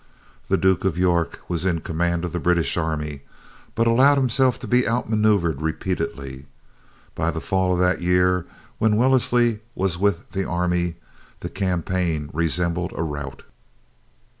[0.49, 3.21] The Duke of York was in command of the British army,
[3.75, 6.47] but allowed himself to be out maneuvered repeatedly.
[7.13, 8.47] By the Fall of that year,
[8.79, 10.95] when Wellesley was with the army,
[11.41, 13.43] the campaign resembled a rout.